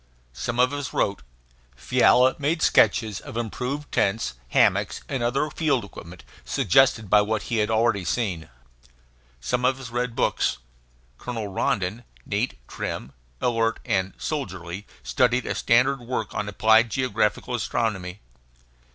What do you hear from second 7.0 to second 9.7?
by what he had already seen. Some